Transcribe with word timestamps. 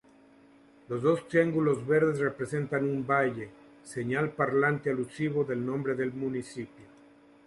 Los 0.87 1.03
dos 1.03 1.27
triángulos 1.27 1.85
verdes 1.85 2.17
representan 2.17 2.85
un 2.85 3.05
valle, 3.05 3.51
señal 3.83 4.31
parlante 4.31 4.89
alusivo 4.89 5.45
al 5.47 5.63
nombre 5.63 5.93
del 5.93 6.11
municipio. 6.11 6.85